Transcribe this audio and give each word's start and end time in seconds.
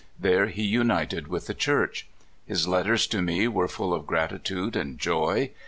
There 0.19 0.47
he 0.47 0.63
united 0.63 1.27
with 1.27 1.45
the 1.45 1.53
Church. 1.53 2.07
His 2.47 2.67
letters 2.67 3.05
to 3.05 3.21
me 3.21 3.47
were 3.47 3.67
full 3.67 3.93
of 3.93 4.07
gratitude 4.07 4.75
and 4.75 4.97
joy. 4.97 5.51